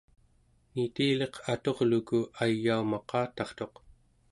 [0.73, 3.73] nitiliq aturluku ayaumaqatartuq